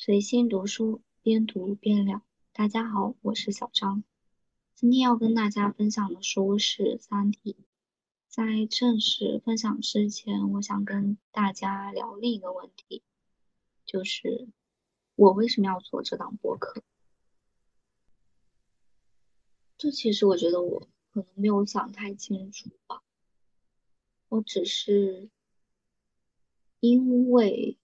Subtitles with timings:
[0.00, 2.22] 随心读书，边读边聊。
[2.52, 4.04] 大家好，我是小张。
[4.76, 7.56] 今天要跟大家分享的书是《三体》。
[8.28, 13.02] 在正式分享之前，我想跟大家聊另一个问题，
[13.84, 14.48] 就是
[15.16, 16.84] 我为什么要做这档播客？
[19.76, 23.02] 这其实我觉得我可能没有想太清楚吧。
[24.28, 25.28] 我只是
[26.78, 27.76] 因为。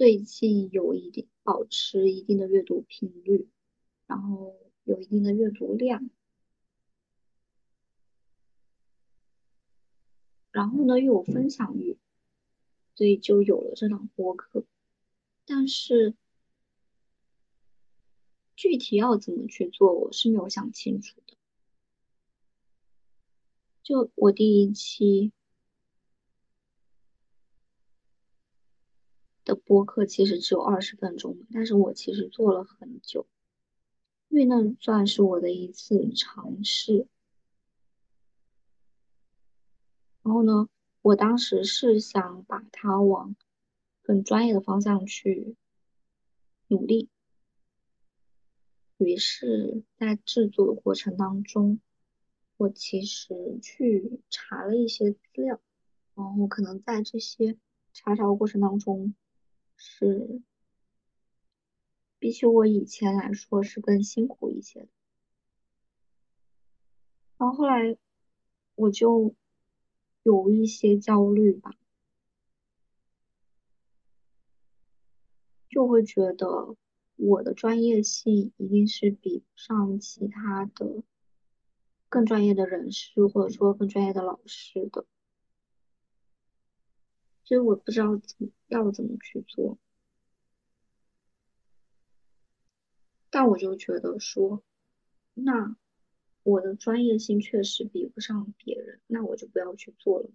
[0.00, 3.50] 最近有一定保持一定的阅读频率，
[4.06, 6.08] 然后有一定的阅读量，
[10.50, 11.98] 然后呢又有分享欲，
[12.94, 14.64] 所以就有了这档播客。
[15.44, 16.14] 但是
[18.56, 21.36] 具体要怎么去做，我是没有想清楚的。
[23.82, 25.32] 就我第一期。
[29.50, 33.26] 的播客其实只有二十分钟，但是我其实做了很久，
[34.28, 37.06] 因为那算是我的一次尝试。
[40.22, 40.68] 然后呢，
[41.02, 43.34] 我当时是想把它往
[44.04, 45.56] 很专业的方向去
[46.68, 47.08] 努力，
[48.98, 51.80] 于是，在制作的过程当中，
[52.56, 55.60] 我其实去查了一些资料，
[56.14, 57.56] 然后可能在这些
[57.92, 59.14] 查找过程当中。
[59.82, 60.42] 是，
[62.18, 64.88] 比起我以前来说是更辛苦一些的。
[67.38, 67.96] 然后后来
[68.74, 69.34] 我就
[70.22, 71.74] 有一些焦虑吧，
[75.70, 76.76] 就会觉得
[77.16, 81.02] 我的专业性一定是比不上其他的
[82.10, 85.06] 更专业的人士，或者说更专业的老师的。
[87.50, 88.06] 所以我不知道
[88.68, 89.76] 要怎么去做，
[93.28, 94.62] 但我就觉得说，
[95.34, 95.74] 那
[96.44, 100.30] 我的专业性确实比不上别人，那我就不要去做了。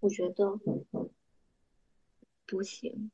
[0.00, 0.60] 我觉得
[2.44, 3.10] 不行，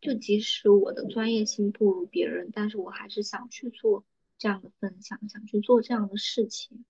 [0.00, 4.06] 就即使我的专业性不如别人，但是我还是想去做
[4.38, 6.86] 这样的分享，想去做这样的事情。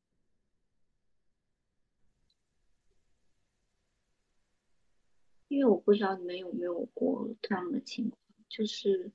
[5.49, 9.11] 因为我不知道你们有没有过这样的情况，就是，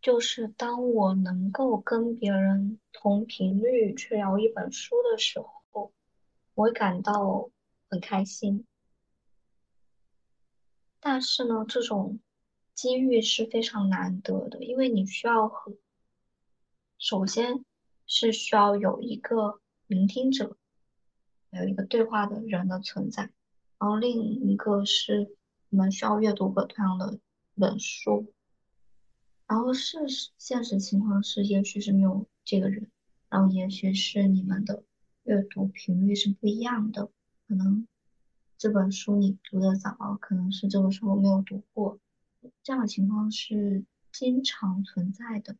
[0.00, 5.92] 就是当我能够跟别人同频率去聊一本书的时候，
[6.54, 7.50] 我感到
[7.90, 8.64] 很开心。
[11.00, 12.20] 但是呢，这种
[12.74, 15.76] 机遇是非常难得的，因为你需要和，
[16.98, 17.64] 首先
[18.06, 20.56] 是需要有一个聆听者，
[21.50, 23.30] 有一个对话的人的存在。
[23.78, 25.36] 然后另一个是，
[25.68, 27.18] 你们需要阅读过同样的
[27.54, 28.32] 本书，
[29.46, 32.90] 然后事实现实情况是，也许是没有这个人，
[33.28, 34.82] 然后也许是你们的
[35.24, 37.10] 阅读频率是不一样的，
[37.46, 37.86] 可能
[38.56, 41.98] 这本书你读的早，可能是这个书我没有读过，
[42.62, 45.54] 这样的情况是经常存在的，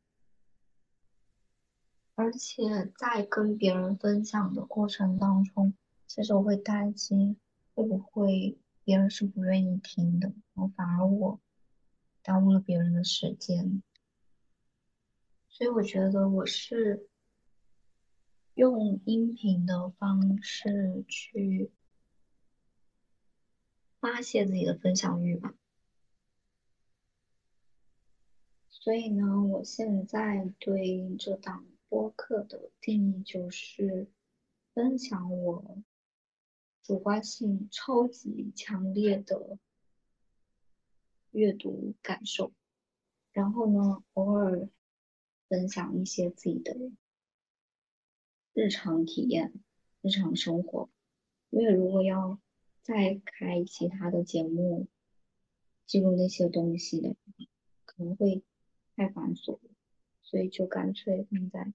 [2.15, 5.75] 而且在跟别人分享的过程当中，
[6.07, 7.37] 其实我会担心。
[7.77, 11.39] 会不会别人是不愿意听的，然后反而我
[12.23, 13.83] 耽误了别人的时间？
[15.51, 17.07] 所以我觉得我是
[18.55, 21.71] 用音频的方式去
[24.01, 25.55] 发泄自己的分享欲吧。
[28.71, 34.09] 所以呢，我现在对这档播客的定义就是
[34.73, 35.83] 分享我。
[36.87, 39.59] 主观性超级强烈的
[41.33, 42.53] 阅读感受，
[43.33, 44.69] 然后呢，偶尔
[45.49, 46.77] 分享一些自己的
[48.53, 49.53] 日常体验、
[50.01, 50.89] 日常生活。
[51.51, 52.39] 因为如果要
[52.83, 54.87] 再开其他的节目
[55.87, 57.17] 记录那些东西的，
[57.85, 58.45] 可能会
[58.95, 59.59] 太繁琐，
[60.23, 61.73] 所以就干脆放在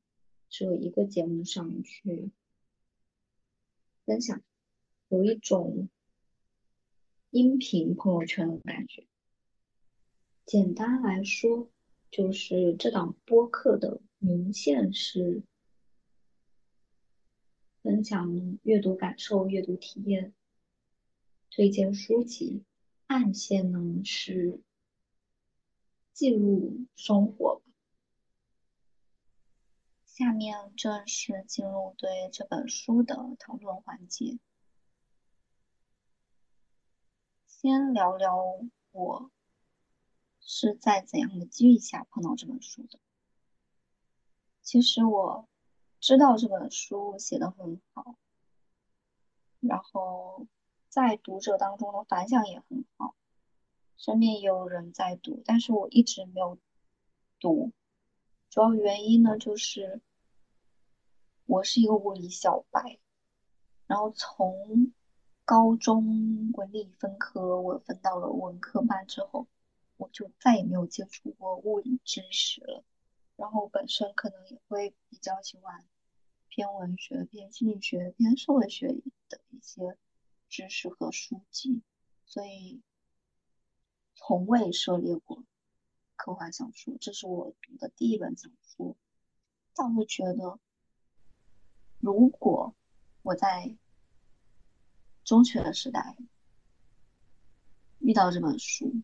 [0.48, 2.32] 只有一个节目上去
[4.06, 4.42] 分享。
[5.12, 5.90] 有一种
[7.32, 9.06] 音频朋友圈的感觉。
[10.46, 11.68] 简单来说，
[12.10, 15.44] 就是这档播客的明线是
[17.84, 20.34] 分享阅读感受、阅读体验，
[21.50, 22.64] 推荐书籍；
[23.08, 24.62] 暗线呢是
[26.14, 27.62] 记录生活。
[30.06, 34.40] 下面正式进入对这本书的讨论环节。
[37.62, 38.58] 先聊聊
[38.92, 39.30] 我
[40.40, 42.98] 是在怎样的机遇下碰到这本书的。
[44.64, 45.48] 其实我
[46.00, 48.16] 知道这本书写的很好，
[49.60, 50.48] 然后
[50.90, 53.14] 在读者当中的反响也很好，
[53.96, 56.58] 身边也有人在读，但是我一直没有
[57.40, 57.72] 读。
[58.50, 60.02] 主要原因呢，就是
[61.46, 62.98] 我是一个物理小白，
[63.86, 64.92] 然后从
[65.52, 69.48] 高中文理分科，我分到了文科班之后，
[69.98, 72.86] 我就再也没有接触过物理知识了。
[73.36, 75.84] 然后本身可能也会比较喜欢
[76.48, 78.88] 偏文学、偏心理学、偏社会学
[79.28, 79.98] 的一些
[80.48, 81.82] 知识和书籍，
[82.26, 82.80] 所以
[84.16, 85.44] 从未涉猎过。
[86.16, 88.96] 科幻小说，这是我读的第一本小说。
[89.76, 90.58] 但我觉得，
[92.00, 92.74] 如果
[93.22, 93.76] 我在
[95.32, 96.18] 中学的时代
[98.00, 99.02] 遇到这本书，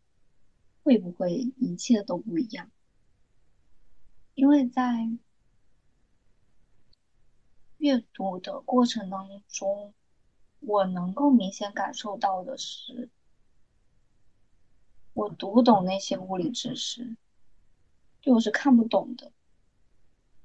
[0.83, 2.69] 会不会一切都不一样？
[4.35, 5.07] 因为在
[7.77, 9.93] 阅读的过程当中，
[10.59, 13.09] 我能够明显感受到的是。
[15.13, 17.15] 我读不懂那些物理知识，
[18.19, 19.31] 就我是看不懂的。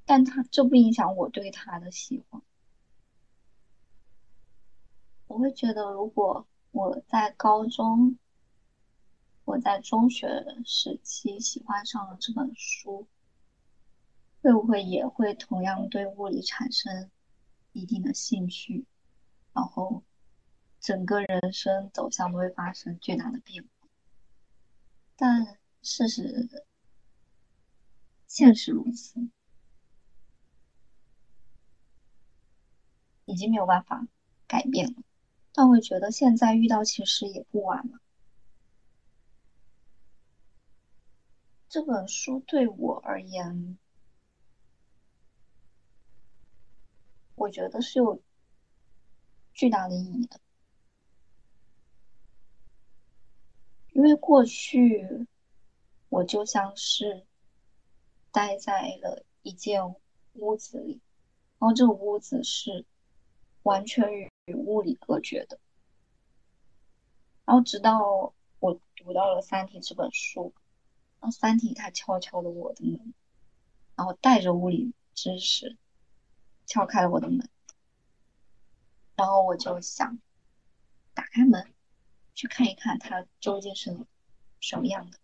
[0.05, 2.40] 但他这不影响我对他的喜欢。
[5.32, 8.19] 我会觉得，如果我在高中、
[9.46, 10.29] 我在中学
[10.62, 13.08] 时期喜欢上了这本书，
[14.43, 17.11] 会不会也会同样对物理产生
[17.73, 18.84] 一定的兴趣？
[19.55, 20.02] 然后，
[20.79, 23.88] 整个人生走向都会发生巨大的变化。
[25.17, 26.67] 但事实，
[28.26, 29.31] 现实如此，
[33.25, 34.06] 已经没有办法
[34.46, 35.02] 改变了。
[35.55, 38.01] 但我觉得现在遇到其实也不晚了。
[41.69, 43.79] 这本书对我而言，
[47.35, 48.23] 我觉得是有
[49.55, 50.41] 巨大的意义的。
[53.95, 55.27] 因为过去，
[56.09, 57.27] 我就像是
[58.31, 59.95] 待在了一间
[60.35, 61.01] 屋子里，
[61.59, 62.87] 然后这个屋子是
[63.62, 65.59] 完全与物理隔绝的。
[67.44, 70.55] 然后直到我读到了《三体》这本书，
[71.20, 73.14] 然后《三体》它敲敲了我的门，
[73.97, 75.76] 然后带着物理知识
[76.67, 77.49] 敲开了我的门，
[79.17, 80.19] 然后我就想
[81.15, 81.73] 打开门。
[82.35, 83.94] 去看一看它究竟是
[84.58, 85.19] 什么样的。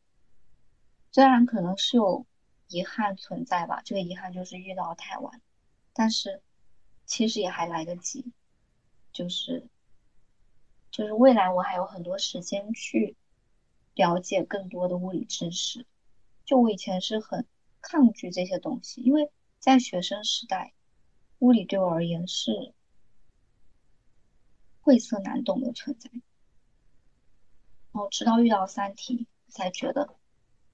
[1.11, 2.26] 虽然可能是有
[2.69, 5.41] 遗憾存在吧，这个遗憾就是遇到太晚，
[5.94, 6.43] 但是
[7.08, 8.32] 其实也还来得及。
[9.10, 9.66] 就是
[10.93, 13.16] 就是未来我还有很多时间去
[13.94, 15.84] 了解更多的物理知识。
[16.44, 17.44] 就我以前是很
[17.81, 20.72] 抗拒这些东西，因为在学生时代，
[21.40, 22.75] 物理对我而言是
[24.82, 26.10] 晦涩难懂的存在。
[27.93, 30.14] 然后直到遇到《三体》，才觉得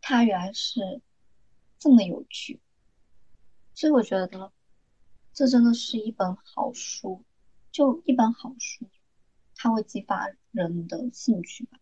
[0.03, 1.01] 它原来是
[1.79, 2.61] 这么有趣。
[3.73, 4.53] 所以我觉得
[5.35, 7.25] 这真的是一本好书，
[7.73, 8.89] 就一本好书，
[9.57, 11.81] 它会激发人的兴趣吧。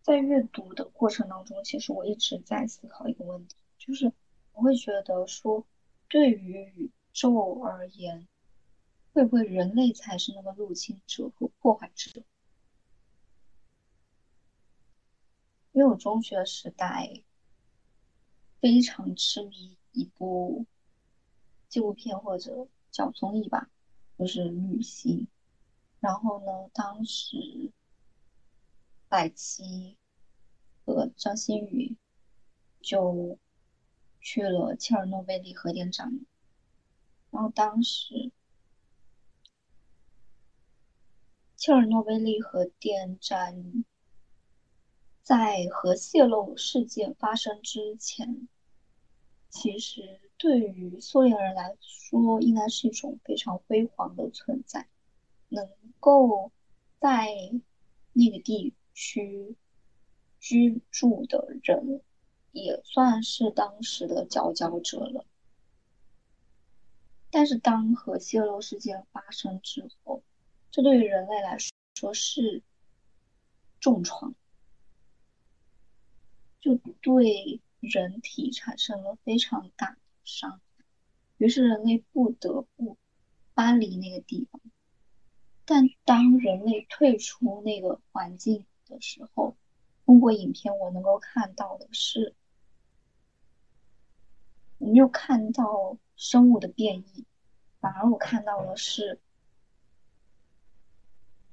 [0.00, 4.10] 在阅读的过程当中，其实我一直在思考一个问题，就是
[4.54, 5.66] 我会觉得说，
[6.08, 8.26] 对于宇宙而言，
[9.12, 12.22] 会不会人类才是那个入侵者和破坏者？
[15.72, 17.22] 因为我中学时代
[18.60, 20.66] 非常痴迷一部
[21.72, 23.70] 纪录片或者小综艺吧，
[24.18, 25.26] 就是旅行。
[26.00, 27.72] 然后呢，当时
[29.08, 29.96] 百七
[30.84, 31.96] 和张馨予
[32.82, 33.38] 就
[34.20, 36.20] 去了切尔诺贝利核电站。
[37.30, 38.30] 然后当时
[41.56, 43.82] 切尔诺贝利核电站。
[45.24, 48.48] 在核泄漏事件发生之前，
[49.48, 54.88] 其实对于苏联人来说，应该是一种非常辉煌的存在。
[55.48, 55.70] 能
[56.00, 56.50] 够
[56.98, 57.28] 在
[58.12, 59.54] 那个地区
[60.40, 62.02] 居住的人，
[62.50, 65.24] 也算是当时的佼佼者了。
[67.30, 70.24] 但是，当核泄漏事件发生之后，
[70.72, 71.56] 这对于人类来
[71.94, 72.64] 说是
[73.78, 74.34] 重创。
[76.60, 80.60] 就对人体产生了非常大伤，
[81.38, 82.96] 于是人类不得不
[83.54, 84.60] 搬离那个地方。
[85.64, 89.56] 但当人类退出那个环境的时候，
[90.04, 92.34] 通过影片我能够看到的是，
[94.78, 97.24] 我没有看到生物的变异，
[97.80, 99.20] 反而我看到的是，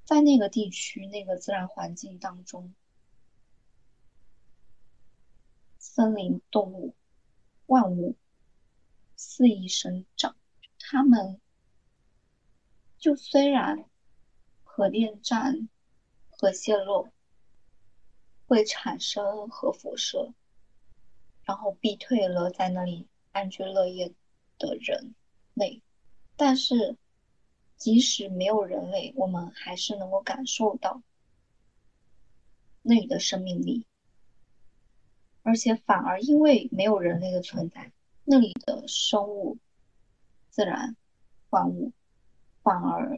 [0.04, 2.74] 在那个地区那个自然环境当中，
[5.78, 6.96] 森林动物、
[7.68, 8.16] 万物
[9.22, 10.38] 肆意生长，
[10.80, 11.42] 它们
[12.98, 13.84] 就虽然。
[14.64, 15.68] 核电站
[16.30, 17.10] 核泄漏
[18.48, 20.34] 会产生核辐射，
[21.44, 24.14] 然后逼退了在那里安居乐业
[24.58, 25.16] 的人
[25.54, 25.82] 类。
[26.38, 26.96] 但是，
[27.76, 31.04] 即使没有人类，我们还是能够感受到
[32.82, 33.86] 那里的生命力。
[35.44, 37.92] 而且，反而因为没有人类的存在，
[38.30, 39.58] 那里的生物、
[40.52, 40.96] 自然
[41.50, 41.94] 万物
[42.62, 43.18] 反而。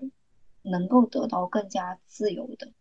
[0.63, 2.72] 能够得到更加自由的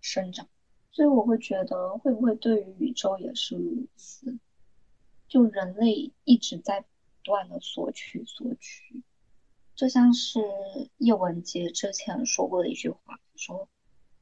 [0.00, 0.48] 生长，
[0.90, 4.38] 所以我会觉得，会不会对于宇宙也是如此？
[5.28, 6.86] 就人类一直在不
[7.22, 9.02] 断的索取、索取，
[9.74, 10.40] 就像是
[10.96, 13.68] 叶文洁之前说过的一句话，说：“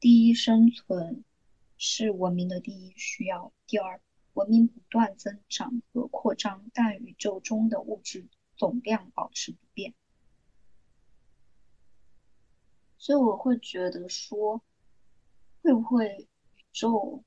[0.01, 1.23] 第一，生存
[1.77, 4.01] 是文明的第一需要；第二，
[4.37, 9.95] 文明不断增长和扩张，但宇宙中的物质总量保持不变。”
[12.99, 14.61] 所以我会觉得说，
[15.63, 17.23] 会不会宇宙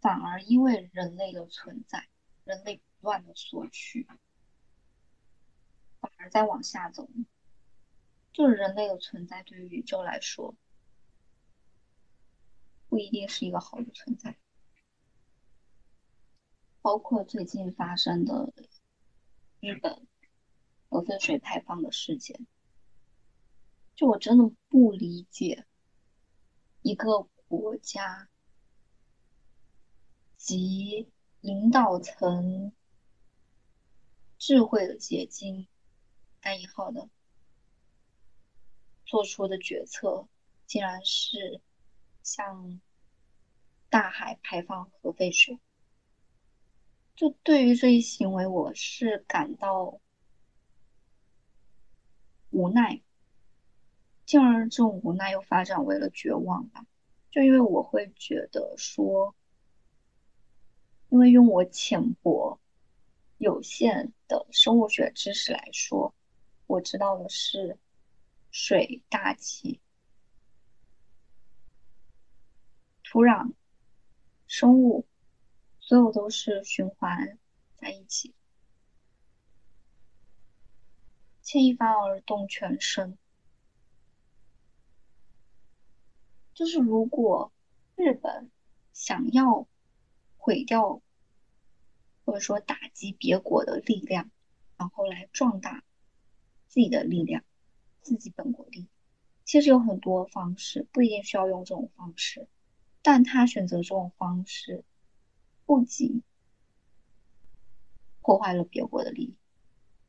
[0.00, 2.08] 反而因为人类的存在，
[2.44, 4.06] 人类不断的索取，
[6.00, 7.08] 反而在往下走？
[8.32, 10.54] 就是人类的存在对于宇宙来说，
[12.88, 14.36] 不一定是一个好的存在。
[16.84, 18.52] 包括最近发生的
[19.58, 20.06] 日本
[20.90, 22.46] 核废水排放的事件。
[23.94, 25.64] 就我真的不理解，
[26.82, 28.28] 一个国家
[30.36, 31.10] 及
[31.40, 32.74] 领导层
[34.36, 35.66] 智慧的结晶
[36.42, 37.08] （带引号的）
[39.06, 40.28] 做出的决策，
[40.66, 41.62] 竟然是
[42.22, 42.78] 向
[43.88, 45.58] 大海排放核废水。
[47.16, 50.00] 就对于这一行为，我是感到
[52.50, 53.02] 无奈。
[54.26, 56.84] 进而，这种无奈又发展为了绝望吧。
[57.30, 59.34] 就因为我会觉得说，
[61.08, 62.58] 因为用我浅薄、
[63.38, 66.14] 有限的生物学知识来说，
[66.66, 67.78] 我知道的是，
[68.50, 69.80] 水、大气、
[73.04, 73.52] 土壤、
[74.48, 75.06] 生物，
[75.86, 77.38] 所有都是循环
[77.76, 78.34] 在一起，
[81.42, 83.18] 牵一发而动全身。
[86.54, 87.52] 就是如果
[87.96, 88.50] 日本
[88.94, 89.68] 想要
[90.38, 91.02] 毁掉
[92.24, 94.30] 或者说打击别国的力量，
[94.78, 95.84] 然后来壮大
[96.66, 97.44] 自己的力量，
[98.00, 98.88] 自己本国力，
[99.44, 102.48] 其实有很多方式，不一定需要用这种方式，
[103.02, 104.82] 但他选择这种方式，
[105.66, 106.22] 不仅
[108.20, 109.36] 破坏了别国的利益，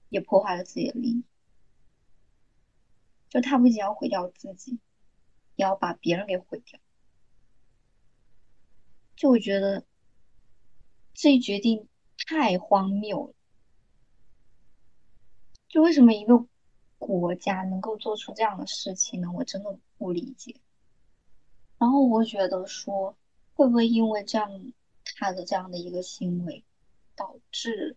[0.10, 1.24] 也破坏了自己的利益，
[3.30, 4.80] 就他不仅要毁掉自己。
[5.58, 6.78] 也要把别人给毁掉，
[9.16, 9.86] 就我觉得
[11.14, 11.88] 这一决定
[12.28, 13.34] 太荒谬了。
[15.70, 16.46] 就为什么一个
[16.98, 19.32] 国家能够做出这样的事情呢？
[19.32, 20.60] 我真的不理解。
[21.78, 23.16] 然后我觉得说，
[23.54, 24.74] 会不会因为这样
[25.18, 26.66] 他的这样的一个行为，
[27.16, 27.96] 导致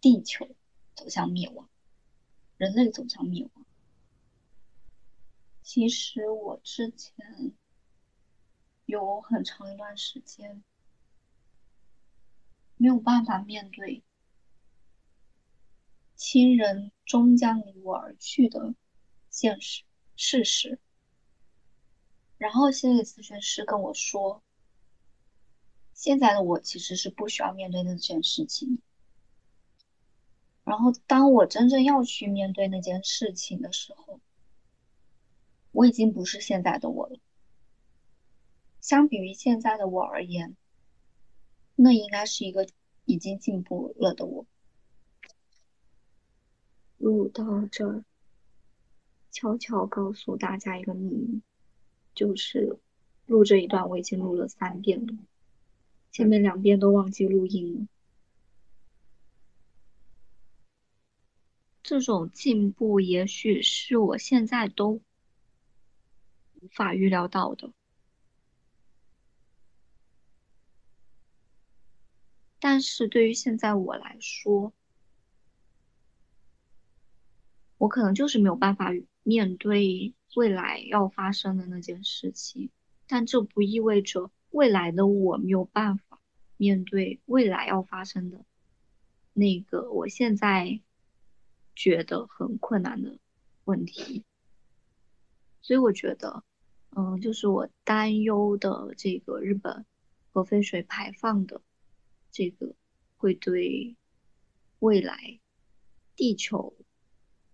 [0.00, 0.48] 地球
[0.96, 1.70] 走向灭亡，
[2.56, 3.64] 人类走向灭亡？
[5.62, 7.52] 其实我之前
[8.86, 10.64] 有很长一段时间
[12.76, 14.02] 没有办法面对
[16.16, 18.74] 亲人终将离我而去的
[19.30, 19.84] 现实
[20.16, 20.80] 事实。
[22.38, 24.42] 然后心理咨询师跟我说，
[25.98, 28.78] 现在的我其实是不需要面对那件事情。
[30.62, 34.20] 然后当我真正要去面对那件事情的时候，
[35.72, 37.18] 我已经不是现在的我了。
[38.80, 40.56] 相比于现在的我而言，
[41.74, 42.68] 那应该是一个
[43.04, 44.46] 已经进步了的我。
[46.98, 48.04] 录到这儿，
[49.32, 51.40] 悄悄告诉大家一个秘密，
[52.14, 52.78] 就是
[53.26, 55.12] 录这一段我已经录了三遍了，
[56.18, 57.86] 前面两遍都忘记录音了。
[61.80, 65.00] 这种进步也许是我现在都
[66.54, 67.72] 无法预料到的。
[72.58, 74.72] 但是对于现在我来说，
[77.76, 78.90] 我可能就是没有办法
[79.22, 82.70] 面对未来要发生的那件事情，
[83.06, 84.32] 但这不意味着。
[84.50, 86.20] 未来的我没有办法
[86.56, 88.44] 面对未来要发生的
[89.32, 90.80] 那个我现在
[91.76, 93.18] 觉得很困难的
[93.64, 94.24] 问题。
[95.60, 96.44] 所以我觉得，
[96.96, 99.84] 嗯，就是我担忧的这个日本
[100.32, 101.60] 核废水排放的
[102.30, 102.74] 这个
[103.16, 103.96] 会对
[104.78, 105.38] 未来
[106.16, 106.74] 地球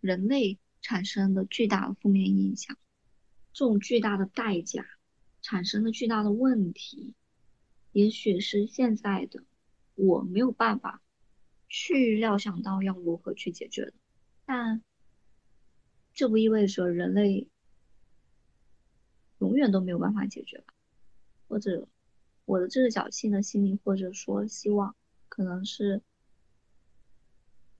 [0.01, 2.77] 人类产生的巨大的负面影响，
[3.53, 4.87] 这种巨大的代价
[5.45, 7.13] 产生的巨大的问题，
[7.93, 9.45] 也许是现在的
[9.95, 11.03] 我没有办法
[11.69, 13.93] 去料想到要如何去解决的，
[14.47, 14.83] 但
[16.15, 17.49] 这不意味着人类。
[19.41, 20.73] 永远都没有办法解决吧，
[21.49, 21.87] 或者
[22.47, 24.97] 我的这个侥幸的心理，或者说希望，
[25.29, 26.01] 可能是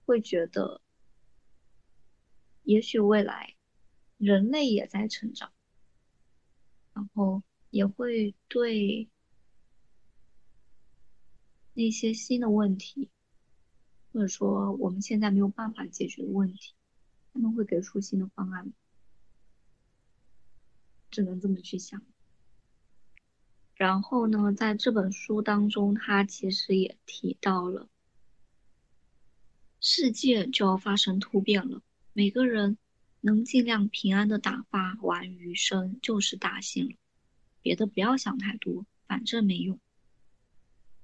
[0.05, 0.81] 会觉得，
[2.61, 3.55] 也许未来
[4.17, 5.51] 人类也在成长，
[6.93, 7.41] 然后
[7.75, 9.09] 也会对
[11.73, 13.09] 那些新的问题，
[14.13, 16.73] 或者说我们现在没有办法解决的问题，
[17.33, 18.71] 他们会给出新的方案。
[21.11, 22.01] 只能这么去想。
[23.73, 27.89] 然后呢，在这本书当中，他其实也提到了，
[29.81, 31.81] 世界就要发生突变了，
[32.13, 32.77] 每个人
[33.19, 36.95] 能尽量平安的打发完余生就是大幸了，
[37.65, 39.79] 别的不要想太多，反正没用。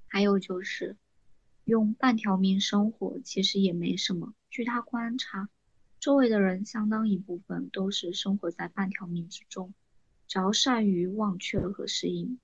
[0.05, 0.95] 还有就是，
[1.63, 4.35] 用半条命生活其实也没什么。
[4.51, 5.49] 据他观察，
[5.99, 9.73] 周围的人相当一部分都是生活在半条命之中。
[10.27, 12.37] 只要善于忘却和适应，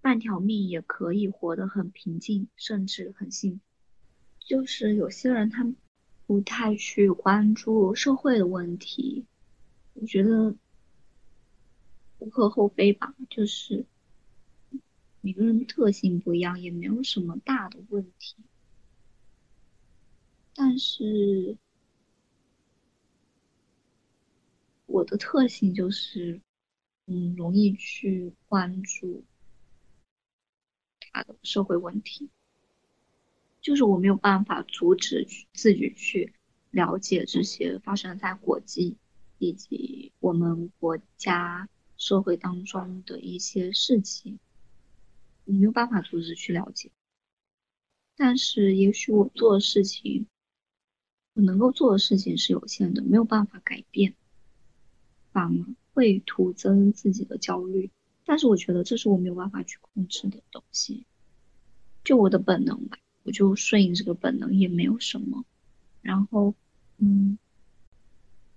[0.00, 3.60] 半条命也可以活得很平静，甚至很幸福。
[4.38, 5.66] 就是有些人他
[6.28, 9.26] 不太去关注社会的问题，
[9.94, 10.54] 我觉得
[12.22, 13.14] 无可厚非吧。
[13.28, 13.84] 就是
[15.20, 18.36] 每个人特性不一样，也没有什么大的问题。
[20.54, 21.56] 但是
[24.86, 26.40] 我的特性就是。
[27.06, 29.24] 嗯，容易去关注
[31.00, 32.30] 他的社会问题，
[33.60, 36.32] 就是我没有办法阻止自己去
[36.70, 38.96] 了解这些发生在国际
[39.38, 41.68] 以及我们国家
[42.02, 44.40] 社会当中的一些事情，
[45.44, 46.90] 我没有办法阻止去了解。
[48.16, 50.26] 但是，也许我做的事情，
[51.34, 54.14] 我能够做的事情是有限的，没有办法改变，
[55.30, 55.74] 反而。
[55.94, 57.90] 会徒增自己的焦虑，
[58.24, 61.04] 但是我觉得这是我没有办法去控制的东西，
[62.02, 65.44] 就我的本能吧，我就顺应这个本能也没有什么。
[66.00, 66.54] 然后，
[66.96, 67.36] 嗯，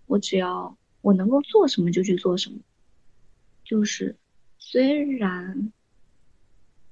[0.06, 2.60] 我只要我能够做什么就去做什么，
[3.66, 4.16] 就是
[4.58, 5.74] 虽然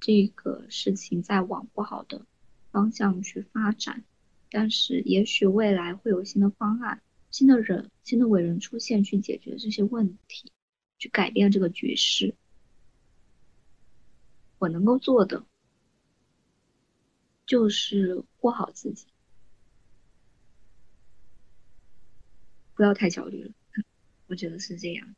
[0.00, 2.26] 这个事情在往不好的
[2.70, 4.04] 方向去发展，
[4.50, 7.00] 但是也许未来会有新的方案。
[7.30, 10.52] 新的人、新的伟人出现，去解决这些问题，
[10.98, 12.34] 去改变这个局势。
[14.58, 15.44] 我能够做的
[17.44, 19.06] 就是过好自己，
[22.74, 23.52] 不要太焦虑了。
[24.28, 25.14] 我觉得是这样。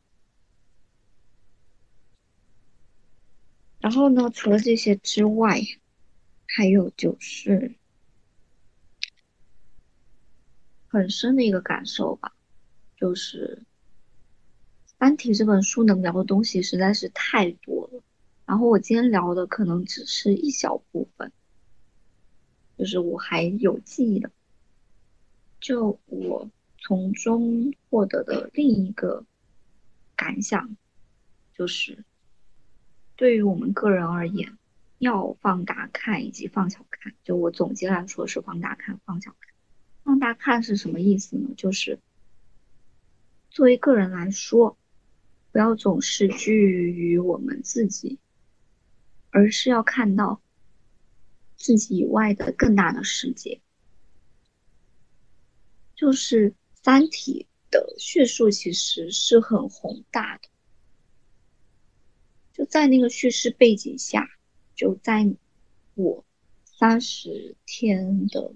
[3.87, 5.61] 然后呢，除了这些之外，
[6.45, 7.77] 还有就是。
[10.89, 12.35] 很深的一个感受吧，
[12.97, 13.63] 就是
[14.99, 18.03] 《三体》这本书能聊的东西实在是太多了。
[18.45, 21.31] 然后我今天聊的可能只是一小部分，
[22.77, 24.33] 就是我还有记忆的。
[25.61, 29.25] 就我从中获得的另一个
[30.17, 30.77] 感想，
[31.55, 32.05] 就是
[33.17, 34.57] 对于我们个人而言，
[34.99, 37.15] 要放大看以及放小看。
[37.25, 39.55] 就我总结来说是放大看，放小看。
[40.05, 41.51] 放大看是什么意思呢？
[41.57, 41.99] 就是
[43.51, 44.79] 作为个人来说，
[45.51, 48.19] 不要总是拘于我们自己，
[49.31, 50.41] 而是要看到
[51.57, 53.61] 自己以外的更大的世界。
[55.95, 60.49] 就是《三体》的叙述其实是很宏大的，
[62.57, 64.31] 就在那个叙事背景下，
[64.75, 65.31] 就在
[65.95, 66.25] 我
[66.65, 68.55] 三十天的。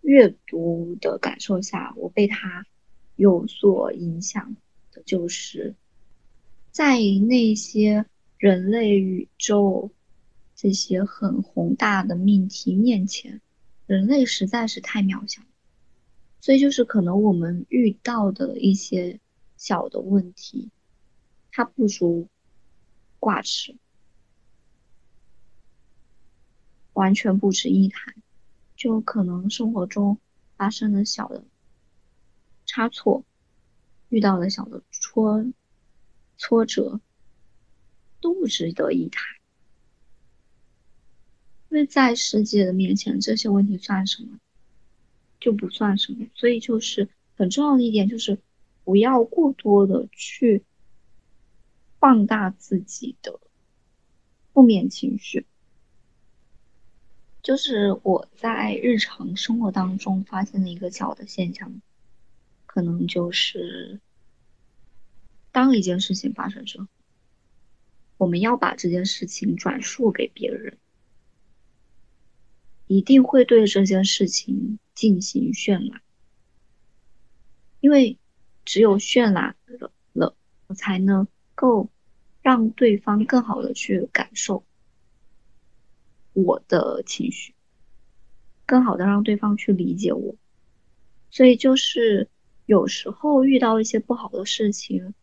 [0.00, 2.64] 阅读的感受下，我被他
[3.14, 4.56] 有所影响
[4.90, 5.74] 的，就是
[6.72, 8.06] 在那些
[8.38, 9.90] 人类宇宙
[10.56, 13.42] 这些很宏大的命题面前，
[13.86, 15.42] 人类实在是太渺小。
[16.40, 19.20] 所以就是可能我们遇到的一些
[19.58, 20.70] 小的问题，
[21.52, 22.28] 它不足
[23.18, 23.76] 挂齿，
[26.92, 28.14] 完全不值一谈。
[28.76, 30.18] 就可能生活中
[30.56, 31.44] 发生的小的
[32.64, 33.24] 差错，
[34.08, 35.44] 遇到的小的挫
[36.36, 37.00] 挫折，
[38.20, 39.24] 都不值得一谈。
[41.70, 44.38] 因为在世界的面前，这些问题算什么？
[45.40, 48.38] 就不算什么，所以就是很重要的一点就是，
[48.84, 50.64] 不要过多的去
[51.98, 53.40] 放大自己的
[54.52, 55.46] 负面情绪。
[57.42, 61.80] 就是我在日常生活当中发现的一个小的现象，
[62.66, 64.00] 可能就是
[65.52, 66.86] 当一件事情发生之后，
[68.16, 70.76] 我们要把这件事情转述给别人。
[72.86, 76.00] 一定会对这件事情进行渲染，
[77.80, 78.18] 因为
[78.64, 80.34] 只有渲染了了，
[80.68, 81.90] 我才能够
[82.40, 84.64] 让对方更好的去感受
[86.32, 87.52] 我的情绪，
[88.64, 90.36] 更好的让对方去理解我。
[91.30, 92.28] 所以就是
[92.64, 95.14] 有时候遇到一些不好的事情，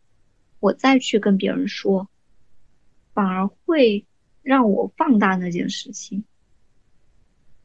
[0.60, 2.10] 我再去跟别人说，
[3.14, 4.04] 反而会
[4.42, 6.22] 让我放大那件事情。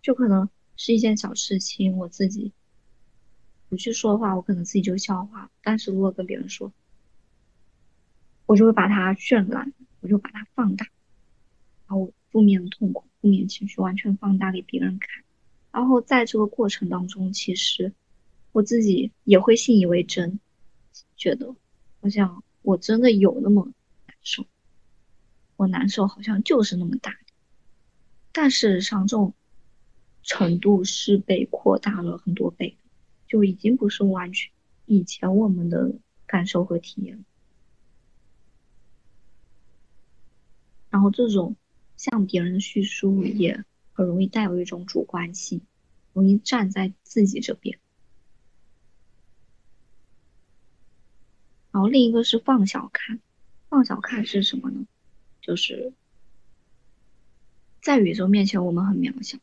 [0.01, 2.53] 就可能是一件小事情，我自己
[3.67, 5.51] 不去说的话，我可能自己就消化。
[5.61, 6.71] 但是如果跟别人说，
[8.51, 10.85] 我就会把它渲染，我就把它放大，
[11.87, 15.23] 把我负面的痛苦、负面情绪完全放大给别人看。
[15.71, 17.93] 然后在这个过程当中，其实
[18.51, 20.37] 我自己也会信以为真，
[21.15, 21.55] 觉得
[22.01, 23.71] 好像我真的有那么
[24.05, 24.45] 难受，
[25.55, 27.15] 我难受好像就是那么大。
[28.33, 29.33] 但事实上，这种。
[30.23, 32.77] 程度是被扩大了很多倍，
[33.25, 34.51] 就已经不是完全
[34.85, 35.95] 以前我们的
[36.27, 37.25] 感受和体验。
[40.91, 41.55] 然后这种
[41.97, 45.61] 向别人的叙述也很容易带有一种主观性，
[46.13, 47.79] 容易站在自己这边。
[51.71, 53.19] 然后另一个是放小看，
[53.69, 54.85] 放小看是什么呢？
[55.41, 55.93] 就是
[57.81, 59.39] 在宇宙面前我们很渺小。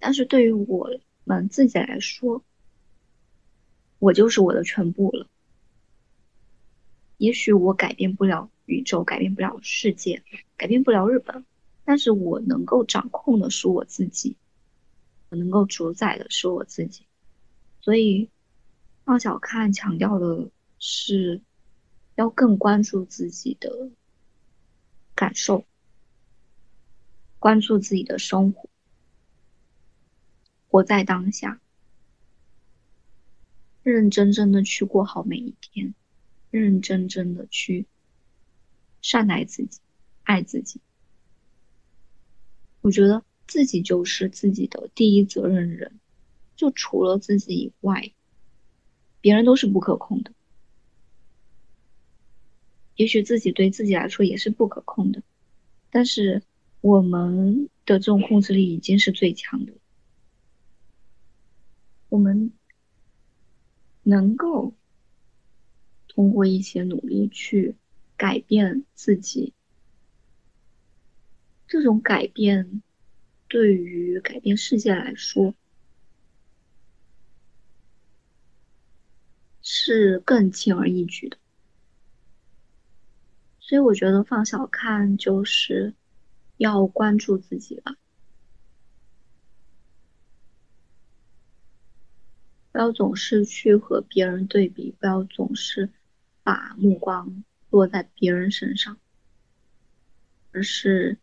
[0.00, 0.90] 但是对于我
[1.22, 2.42] 们自己来说，
[4.00, 5.28] 我就是我的全部了。
[7.18, 10.22] 也许我改变不了宇宙，改变不了世界，
[10.56, 11.44] 改变不了日本，
[11.84, 14.36] 但是我能够掌控的是我自己，
[15.28, 17.04] 我能够主宰的是我自己。
[17.80, 18.30] 所以，
[19.04, 21.42] 放小看强调的是
[22.14, 23.90] 要更关注自己的
[25.14, 25.64] 感受，
[27.38, 28.70] 关注自己的生活。
[30.68, 31.60] 活在当下，
[33.82, 35.94] 认认真真的去过好每一天，
[36.50, 37.86] 认认真真的去
[39.02, 39.80] 善待自己，
[40.22, 40.80] 爱自己。
[42.80, 46.00] 我觉得自己就是自己的第一责任人，
[46.56, 48.12] 就除了自己以外，
[49.20, 50.32] 别人都是不可控的。
[52.96, 55.22] 也许自己对自己来说也是不可控的，
[55.90, 56.42] 但是
[56.80, 59.72] 我们的这种控制力已经是最强的。
[62.08, 62.52] 我们
[64.02, 64.74] 能够
[66.08, 67.76] 通过一些努力去
[68.20, 69.54] 改变自己，
[71.66, 72.82] 这种改变
[73.48, 75.54] 对于改变世界来说
[79.62, 81.38] 是更轻而易举的。
[83.58, 85.94] 所以我觉得放小看就是
[86.58, 87.96] 要关注自己吧。
[92.70, 95.88] 不要总是去和别人对比，不要总是
[96.42, 98.98] 把目光落在别人身上，
[100.52, 101.18] 而是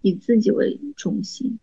[0.00, 1.58] 以自己为中心，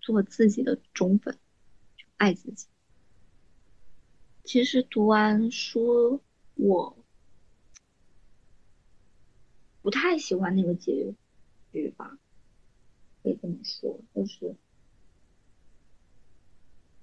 [0.00, 1.38] 做自己的忠粉，
[2.16, 2.66] 爱自己。
[4.44, 6.20] 其实读完书，
[6.54, 6.96] 我
[9.80, 11.14] 不太喜欢那个结
[11.70, 12.18] 局吧，
[13.22, 14.56] 可以这么说，就是。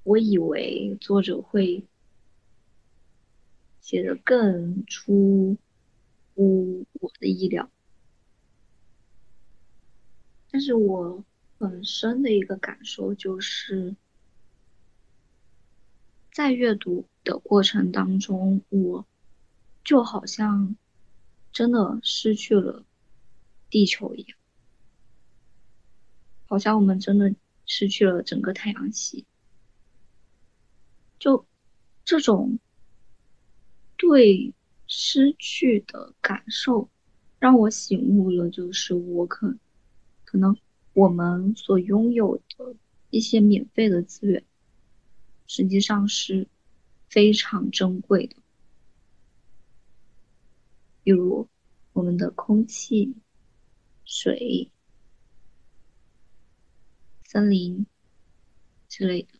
[0.03, 1.85] 我以为作者会
[3.81, 5.57] 写的更出
[6.35, 7.69] 乎我的意料，
[10.51, 11.23] 但是我
[11.57, 13.95] 很深的一个感受就是，
[16.31, 19.05] 在阅读的过程当中，我
[19.83, 20.75] 就好像
[21.51, 22.85] 真的失去了
[23.69, 24.37] 地球一样，
[26.47, 27.33] 好像我们真的
[27.65, 29.25] 失去了整个太阳系。
[31.17, 31.45] 就
[32.05, 32.59] 这种
[33.99, 34.53] 对
[34.87, 36.89] 失去的感受，
[37.37, 39.57] 让我醒悟了，就是我可
[40.23, 40.57] 可能
[40.93, 42.75] 我们所拥有的
[43.09, 44.41] 一些免费的资源，
[45.47, 46.47] 实际上是
[47.09, 48.37] 非常珍贵的，
[51.03, 51.49] 比如
[51.91, 53.13] 我们的空气、
[54.05, 54.71] 水、
[57.25, 57.85] 森林
[58.87, 59.37] 之类的。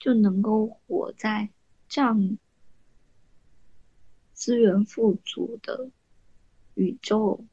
[0.00, 1.48] 就能够活在
[1.88, 2.36] 这样
[4.34, 5.88] 资源富足的
[6.74, 7.44] 宇宙、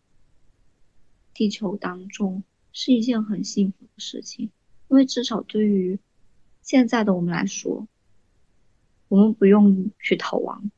[1.34, 4.52] 地球当中，是一件很幸福的事情。
[4.89, 6.00] 因为至少对于
[6.62, 7.88] 现在的我们来说，
[9.08, 10.70] 我们不用去逃亡，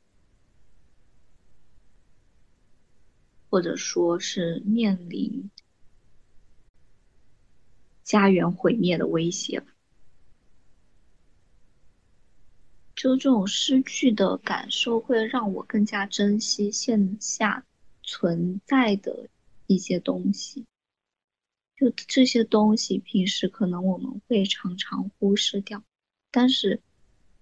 [3.50, 5.50] 或者说是面临
[8.04, 9.73] 家园毁灭的威胁吧。
[13.04, 17.66] 就这种失去的感受，会让我更加珍惜线下
[18.02, 19.28] 存在的
[19.68, 20.66] 一些东西。
[21.76, 25.84] 就这些东西，平时可能我们会常常忽视掉，
[26.32, 26.82] 但是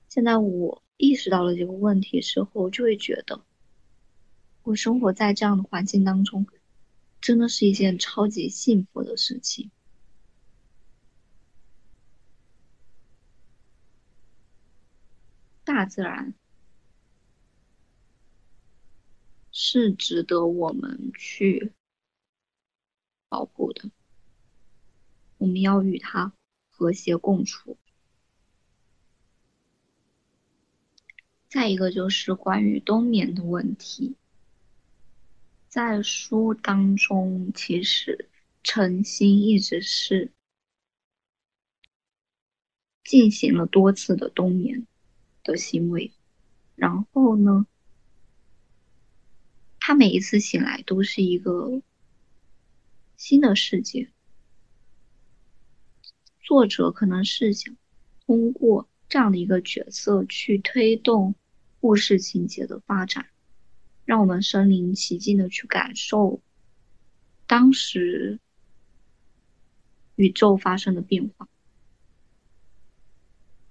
[0.10, 3.40] 现在我意识到了这个问题之后，就会觉得，
[4.64, 6.48] 我生活在这样的环境当中，
[7.22, 9.70] 真的是一件超级幸福的事情。
[15.74, 16.34] 大自然
[19.52, 21.72] 是值得我们去
[23.30, 23.90] 保护的，
[25.38, 26.34] 我们要与它
[26.70, 27.78] 和谐共处。
[31.48, 34.16] 再一个就是关于冬眠的问题，
[35.68, 38.30] 在书当中，其实
[38.64, 40.32] 晨星一直是
[43.04, 44.86] 进行了多次的冬眠。
[45.44, 46.12] 的行为，
[46.76, 47.66] 然后呢，
[49.80, 51.82] 他每一次醒来都是一个
[53.18, 54.10] 新的世界。
[56.40, 57.76] 作者可能是想
[58.26, 61.36] 通过这样的一个角色去推动
[61.80, 63.28] 故事情节的发展，
[64.06, 66.42] 让我们身临其境的去感受
[67.48, 68.40] 当时
[70.16, 71.48] 宇宙发生的变化。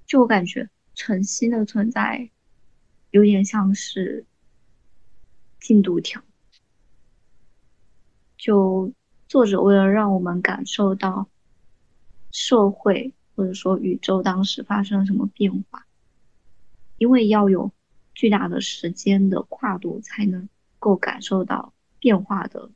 [0.07, 0.69] 就我感觉。
[0.95, 2.31] 晨曦的存在，
[3.11, 4.27] 有点像是
[5.59, 6.23] 进度条。
[8.37, 8.93] 就
[9.29, 11.29] 作者为了让我们感受到
[12.31, 15.87] 社会或者说宇宙当时发生了什么变化，
[16.99, 17.73] 因为要有
[18.15, 20.49] 巨大的时间的跨度，才能
[20.79, 22.71] 够感受到变化的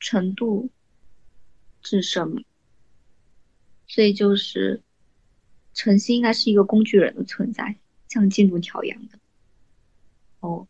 [0.00, 0.70] 程度
[1.82, 2.42] 是什么，
[3.86, 4.82] 所以就是。
[5.74, 7.76] 晨曦应该是一个工具人的存在，
[8.08, 9.18] 像进度条一样的。
[10.38, 10.68] 哦，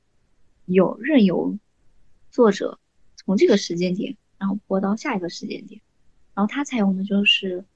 [0.64, 1.58] 有任由
[2.30, 2.80] 作者
[3.14, 5.82] 从这个时间点，然后播到下一个时间点，
[6.32, 7.66] 然后他采用的就是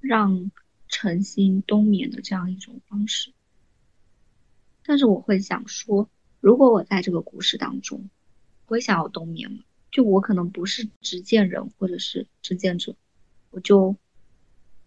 [0.00, 0.50] 让
[0.88, 3.32] 晨星冬眠的这样一种方式。
[4.84, 8.10] 但是我会想说，如果我在这个故事当中，
[8.66, 9.64] 我想要冬眠吗？
[9.90, 12.94] 就我可能不是执剑人或者是执剑者，
[13.50, 13.96] 我就。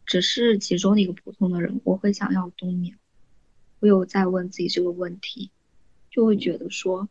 [0.08, 2.98] 只是其中的一个普通的人，我会想要冬眠。
[3.80, 5.52] 我有在问自己这个问题，
[6.10, 7.10] 就会觉得说，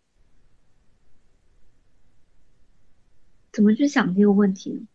[3.52, 4.88] 怎么去想这个问题呢？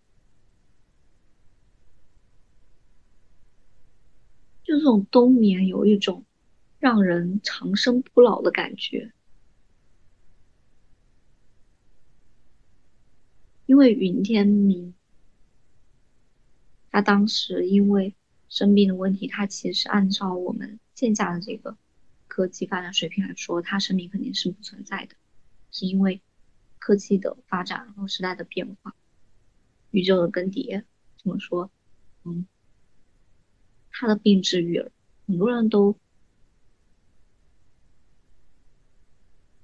[4.64, 6.26] 就这种冬眠有一种
[6.80, 9.14] 让人长生不老的感觉，
[13.68, 14.96] 因为云天明。
[16.92, 18.14] 他当时因为
[18.50, 21.78] 生病的问题，他其实按照我们现在的这个
[22.28, 25.16] 科技发展水平来说，他生命肯定是不存在的，
[25.72, 26.22] 是因为
[26.80, 28.94] 科技的发展和时代的变化，
[29.92, 30.84] 宇宙的更迭，
[31.24, 31.72] 怎么说？
[32.26, 32.46] 嗯，
[33.90, 34.92] 他的病治愈了，
[35.28, 35.96] 很多人都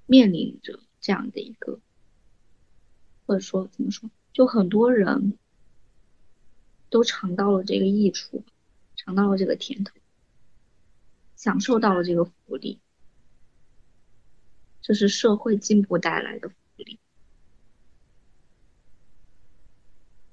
[0.06, 1.82] 面临着这样的一个，
[3.26, 5.38] 或者说怎么说，就很多人。
[6.90, 8.44] 都尝到了这个益处，
[8.96, 9.94] 尝到了这个甜头，
[11.36, 12.80] 享受到了这个福利，
[14.82, 17.00] 这是社会进步带来的福利。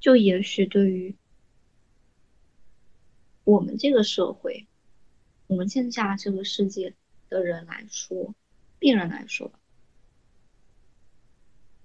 [0.01, 1.17] 就也许对于
[3.43, 4.67] 我们这个社会，
[5.47, 6.95] 我们现在这个世界
[7.29, 8.35] 的人来说，
[8.79, 9.51] 病人来说，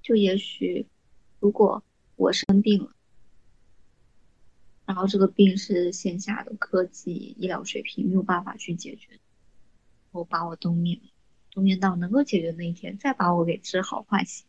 [0.02, 0.86] 就也许
[1.40, 1.82] 如果
[2.18, 2.94] 我生病了，
[4.90, 9.20] 然后这个病是线下的科技医疗水平没有办法去解决，
[10.10, 11.00] 我把我冬眠，
[11.52, 14.48] 冬眠到能够解决那一天，再把我给治好唤醒，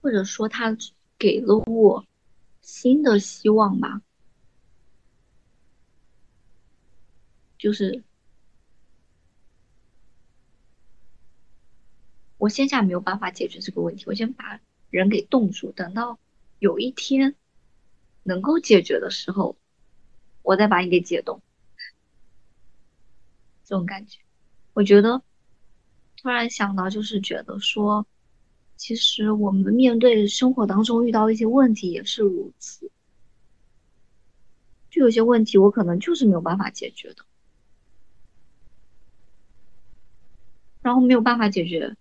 [0.00, 0.76] 或者说他
[1.18, 2.06] 给了我
[2.60, 4.00] 新的希望吧。
[7.58, 8.04] 就是
[12.38, 14.60] 我线下没有办法解决这个问题，我先把
[14.90, 16.20] 人给冻住，等到
[16.62, 17.34] 有一天
[18.22, 19.56] 能够解决的时候，
[20.42, 21.42] 我再把你给解冻。
[23.64, 24.20] 这种感觉，
[24.72, 25.24] 我觉得
[26.16, 28.06] 突然想到，就是觉得说，
[28.76, 32.92] 其实我们面对生活当中遇到一些问题也是如此，
[34.88, 37.26] 就有些问题我可能就是没有办法解决的。
[40.80, 41.96] 然后没有办法解决，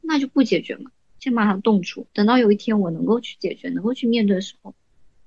[0.00, 0.90] 那就不解决嘛，
[1.20, 4.74] 先把它冻住，等到有一天我能够去解决、能够去面对的时候，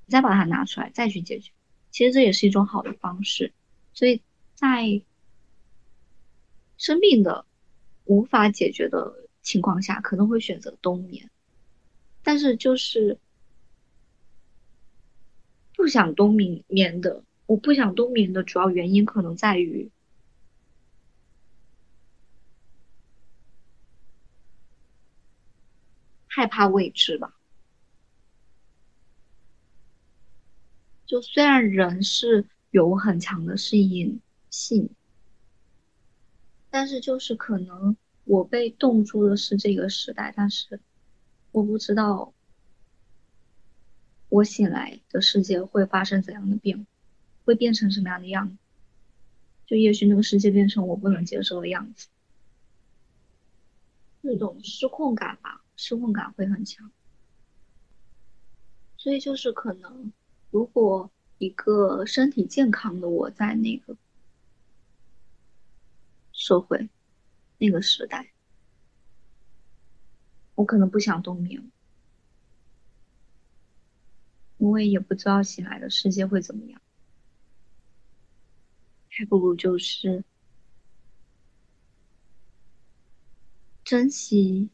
[0.08, 1.52] 再把它拿出来再去解决。
[1.92, 3.54] 其实这也是一种好的方式。
[3.94, 4.22] 所以
[4.56, 5.02] 在
[6.78, 7.46] 生病的
[8.06, 11.30] 无法解决的情况下，可能会选择冬眠。
[12.24, 13.20] 但是就是
[15.76, 19.92] 不想冬眠眠的，我不想冬眠的主要原因可能在于。
[26.36, 27.36] 害怕未知吧，
[31.06, 34.20] 就虽然人是有很强的适应
[34.50, 34.90] 性，
[36.72, 40.80] 但是就是可能我被冻住的是这个时代，但是
[41.52, 42.34] 我不知道
[44.30, 46.88] 我醒来的世界会发生怎样的变，
[47.46, 48.58] 会变成什么样的样子，
[49.68, 52.08] 就也许那个世界变成我不能接受的样子，
[54.22, 55.63] 那种失控感吧。
[55.76, 56.92] 失控感会很强，
[58.98, 60.14] 所以就是可能，
[60.50, 63.98] 如果一个身体健康的我在那个
[66.32, 66.90] 社会、
[67.58, 68.32] 那个时代，
[70.56, 71.72] 我可能不想冬眠，
[74.58, 76.82] 因为也不知道醒来的世界会怎么样，
[79.10, 80.24] 还不如就是
[83.84, 84.70] 珍惜。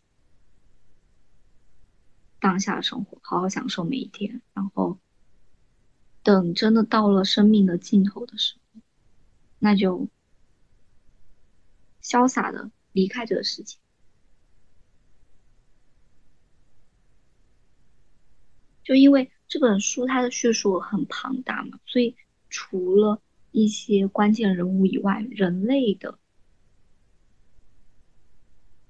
[2.39, 4.97] 当下的生活，好好享受每一天，然后
[6.23, 8.81] 等真的到了生命的尽头的时候，
[9.59, 10.07] 那就
[12.01, 13.77] 潇洒的离开这个世界。
[18.83, 22.15] 就因为这本书它的叙述很庞大嘛，所以
[22.49, 23.21] 除了
[23.51, 26.17] 一些关键人物以外，人类的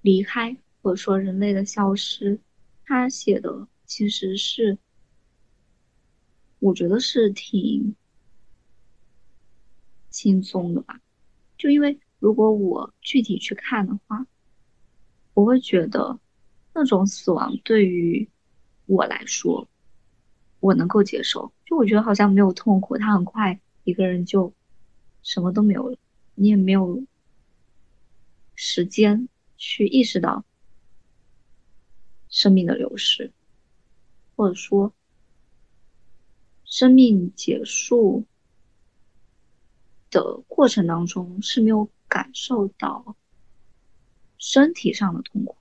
[0.01, 2.39] 离开或者说人类的消失。
[2.89, 4.79] 他写的其实是，
[6.57, 7.95] 我觉得是挺
[10.09, 10.99] 轻松的吧。
[11.55, 14.25] 就因为如果我具体去看的话，
[15.35, 16.19] 我会觉得
[16.73, 18.27] 那种死亡对于
[18.87, 19.69] 我来说，
[20.59, 21.53] 我能够接受。
[21.67, 24.51] 就我觉得好像没有痛苦，他很快一个人就
[25.21, 25.97] 什么都没有了，
[26.33, 27.05] 你也没有
[28.55, 30.43] 时间去意识到。
[32.29, 33.31] 生命的流逝，
[34.35, 34.93] 或者说
[36.63, 38.25] 生命结束
[40.11, 43.15] 的过程当中是没有感受到
[44.37, 45.57] 身体上的痛苦，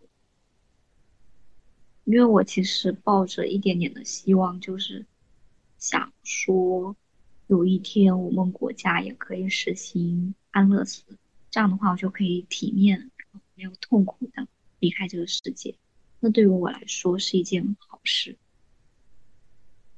[2.05, 5.07] 因为我其实抱着一点点的希望，就是
[5.79, 6.95] 想说
[7.47, 11.03] 有一天我们国家也可以实行安乐死，
[11.51, 13.11] 这样的话我就可以体面、
[13.55, 14.47] 没有痛苦的
[14.79, 15.75] 离开这个世界。
[16.21, 18.37] 那对于我来说是一件好事。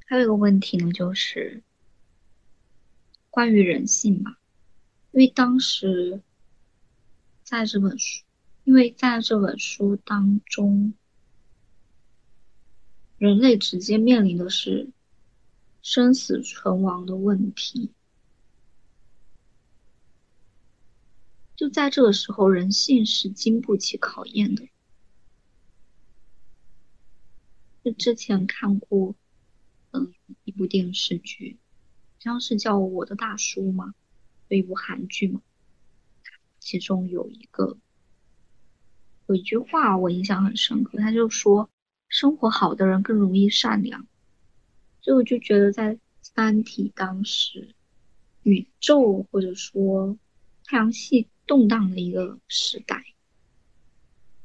[0.07, 1.63] 还有一个问题呢，就是
[3.31, 4.39] 关于人性吧。
[5.13, 6.21] 因为当时
[7.43, 8.25] 在这本书，
[8.65, 10.95] 因为在这本书当中，
[13.19, 14.91] 人类直接面临的是
[15.83, 17.91] 生死存亡的问题。
[21.57, 24.69] 就在这个时候，人性是经不起考验的。
[27.83, 29.15] 就之前看过，
[29.93, 30.13] 嗯，
[30.45, 31.59] 一部电视剧，
[32.15, 33.95] 好像是叫《我的大叔》嘛，
[34.49, 35.41] 有一部韩剧嘛，
[36.59, 37.79] 其中有一个
[39.27, 41.71] 有一句话我印象很深刻，他就说
[42.09, 44.07] 生活好的人更容易善良，
[45.01, 47.75] 所以我就觉得在《三体》当时，
[48.43, 50.19] 宇宙或者说
[50.65, 53.05] 太阳系动荡的一个时代，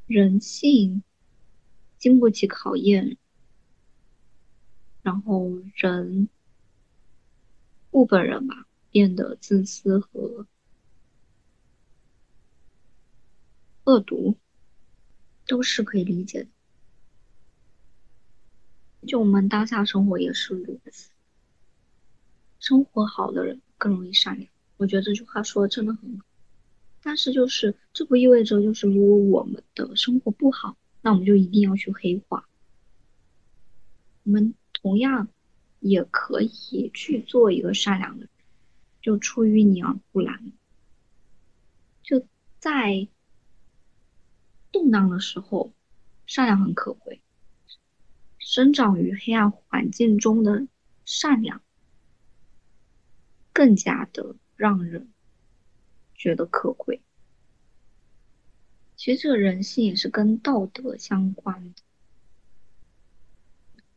[0.08, 1.04] 人性
[1.98, 3.18] 经不起考验，
[5.06, 6.30] 然后人
[7.92, 10.48] 部分人吧变得自私和
[13.84, 14.36] 恶毒，
[15.46, 16.50] 都是可以理解的。
[19.08, 21.12] 就我们当下生活也是如此，
[22.60, 24.50] 生活好的人更容易善良。
[24.78, 26.26] 我觉得这句话说的真的很好。
[27.04, 32.50] 但是就是这不意味着就是如果我们的生活不好，那我们就一定要去黑化。
[34.24, 34.56] 我们
[34.86, 35.30] 同样
[35.80, 38.30] 也可以去做一个善良的人，
[39.02, 40.52] 就出淤泥而不染。
[42.04, 42.28] 就
[42.60, 43.08] 在
[44.72, 45.74] 动荡的时候，
[46.28, 47.20] 善良很可贵。
[48.38, 50.68] 生长于黑暗环境中的
[51.04, 51.64] 善良，
[53.52, 55.12] 更加的让人。
[56.14, 57.02] 觉得可贵。
[58.96, 61.82] 其实这个人性也是跟道德相关的。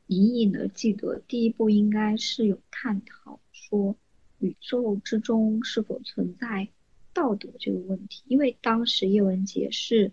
[0.08, 3.96] 隐隐的记得第一部应该是有探讨说
[4.40, 6.68] 宇宙之中是否存在
[7.12, 10.12] 道德这个问题，因为当时叶文洁是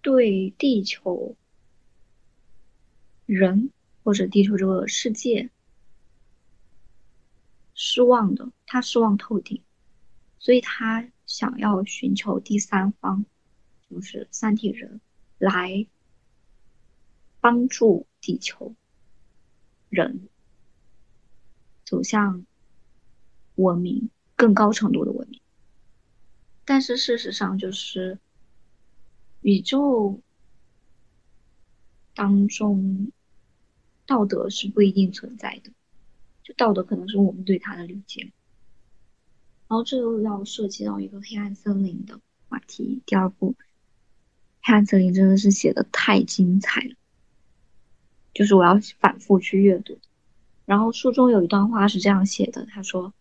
[0.00, 1.36] 对地球
[3.26, 3.70] 人
[4.04, 5.50] 或者地球这个世界
[7.74, 9.62] 失望的，他失望透顶，
[10.38, 11.10] 所以他。
[11.26, 13.24] 想要寻求第三方，
[13.88, 15.00] 就是三体人
[15.38, 15.86] 来
[17.40, 18.74] 帮助地球
[19.90, 20.28] 人
[21.84, 22.46] 走向
[23.56, 25.38] 文明更高程度的文明。
[26.64, 28.18] 但是事实上，就是
[29.42, 30.20] 宇宙
[32.14, 33.10] 当中
[34.06, 35.72] 道德是不一定存在的，
[36.42, 38.32] 就道德可能是我们对它的理解。
[39.66, 43.02] 然后这又要涉及到一个黑暗森林的话题。
[43.06, 43.52] 第二部
[44.62, 46.94] 《黑暗森林》真的是写的太精彩了，
[48.34, 49.98] 就是我要反复去阅读。
[50.64, 53.12] 然后书中有一段话是这样写的：“他说，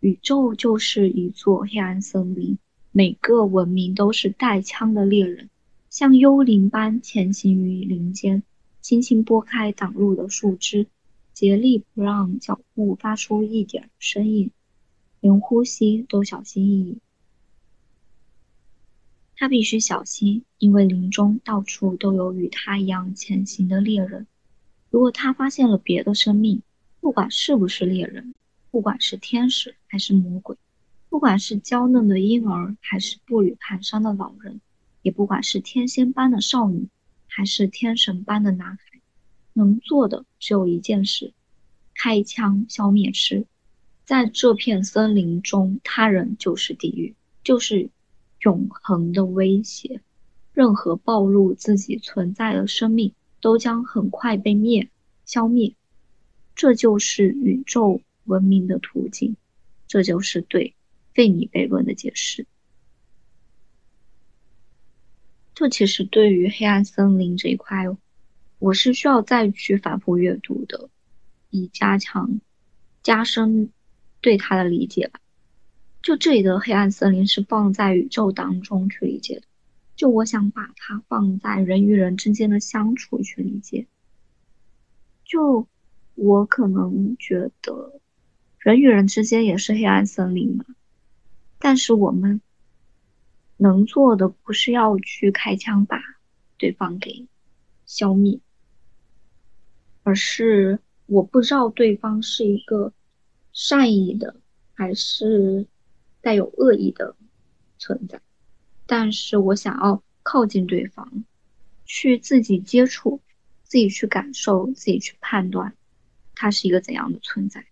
[0.00, 2.58] 宇宙就是一座黑暗森林，
[2.92, 5.48] 每个文明都是带枪的猎人，
[5.90, 8.42] 像幽灵般潜行于林间，
[8.80, 10.86] 轻轻拨开挡路的树枝，
[11.32, 14.50] 竭力不让脚步发出一点声音。”
[15.20, 16.98] 连呼吸都小心翼翼，
[19.34, 24.28] 他必须小心，因为林中到处都有与他一样前行的猎人。
[24.90, 26.62] 如果他发现了别的生命，
[27.00, 28.34] 不管是不是猎人，
[28.70, 30.56] 不管是天使还是魔鬼，
[31.08, 34.60] 不管是娇嫩的婴儿还是步履蹒跚的老人，
[35.02, 36.88] 也不管是天仙般的少女
[37.26, 39.00] 还是天神般的男孩，
[39.52, 41.32] 能做的只有一件事：
[41.94, 43.46] 开枪消灭尸。
[44.04, 47.14] 在这片森林中，他人就是地狱，
[47.44, 47.90] 就是
[48.40, 50.00] 永恒的威胁。
[50.54, 54.88] 任何暴露自己存在的生命，都将很快被灭
[55.24, 55.74] 消灭。
[56.54, 59.36] 这就是宇宙文明的途径，
[59.86, 60.74] 这就是对
[61.14, 62.46] 费米悖论的解释。
[65.54, 67.84] 这其实对于黑暗森林这一块，
[68.58, 70.88] 我是需要再去反复阅读的，
[71.50, 72.40] 以加强、
[73.02, 73.70] 加深。
[74.20, 75.20] 对它的理解吧，
[76.02, 79.42] 就这里的黑暗森林是放在宇宙当中去理解的，
[79.98, 83.86] 就我想把它放在人与人之间的相处去理解。
[85.24, 85.66] 就
[86.14, 88.00] 我可能觉得
[88.58, 90.64] 人与人之间也是黑暗森林嘛，
[91.58, 92.40] 但是我们
[93.58, 96.00] 能做的不是要去开枪把
[96.56, 97.26] 对方给
[97.84, 98.40] 消灭，
[100.02, 102.94] 而是我不知道对方是一个。
[103.50, 104.36] 善意的
[104.74, 105.66] 还是
[106.20, 107.16] 带有恶意的
[107.76, 108.20] 存在，
[108.88, 111.24] 但是我想要靠近对方，
[111.84, 113.20] 去自己接触，
[113.62, 115.74] 自己去感受，自己去判断，
[116.34, 117.66] 他是一个怎样的存在。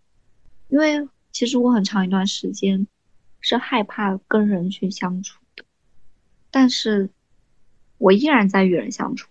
[0.68, 2.86] 因为其实我很长一段时间
[3.40, 5.64] 是害怕跟人去相处的，
[6.50, 7.08] 但是
[7.98, 9.30] 我依然在与人相处。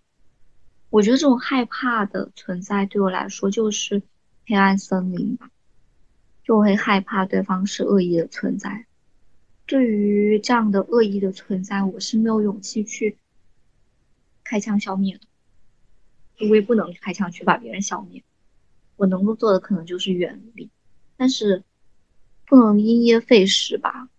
[0.89, 4.01] 我觉得这种害怕的存在对我来说就是
[4.47, 5.51] 黑暗森林吧。
[6.43, 8.85] 就会害怕对方是恶意的存在。
[9.65, 13.17] 对于这样的恶意的存在，我是没有勇气去
[14.43, 16.47] 开枪消灭的。
[16.49, 18.23] 我也不能开枪去把别人消灭。
[18.95, 20.69] 我能够做的可能就是远离，
[21.17, 21.63] 但是
[22.45, 24.09] 不能因噎废食吧。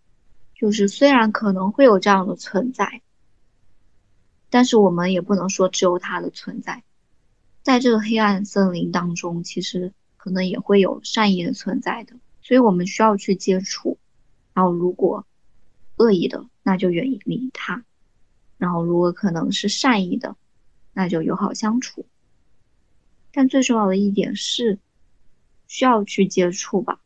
[0.55, 3.03] 就是虽然可能会有这样的存在，
[4.51, 6.83] 但是我们也不能说只有它的存在。
[7.63, 9.93] 在这个黑暗森林当中，其实。
[10.19, 13.97] 可能也会有善意的存在的，所以我们需要去接触。
[14.55, 15.25] 然后，如果
[15.97, 17.83] 恶意的，那就远离他；
[18.59, 20.37] 然后，如果可能是善意的，
[20.93, 22.07] 那就友好相处。
[23.33, 24.79] 但最重要的一点是，
[25.67, 27.01] 需要去接触吧，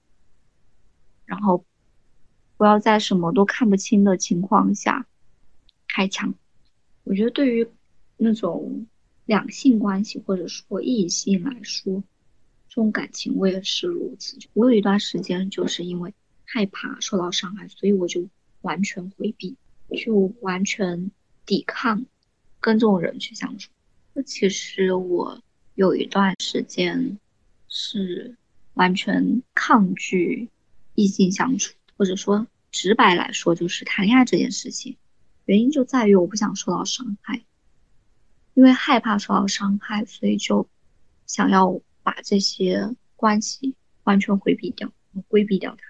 [1.25, 1.65] 然后
[2.57, 5.07] 不要在什么都看不清的情况下
[5.89, 6.35] 开枪。
[7.05, 7.69] 我觉得对于
[8.17, 8.87] 那种
[9.25, 12.03] 两性关系或者说异性来说，
[12.69, 14.39] 这种感情我也是如此。
[14.53, 16.15] 我有一段时间就是因为
[16.45, 18.29] 害怕受到伤害，所以我就
[18.63, 19.57] 完全回避，
[20.05, 21.11] 就完全
[21.47, 22.05] 抵抗
[22.61, 23.71] 跟这种人去相处。
[24.15, 25.43] 那其实我。
[25.77, 27.19] 有一段时间
[27.67, 28.37] 是
[28.75, 30.51] 完全抗拒
[30.95, 34.99] 异性相处，或者说直白来说就是谈恋爱这件事情。
[35.47, 37.43] 原因就在于我不想受到伤害，
[38.53, 40.69] 因为害怕受到伤害，所以就
[41.25, 44.93] 想要把这些关系完全回避掉，
[45.29, 45.83] 规避掉它。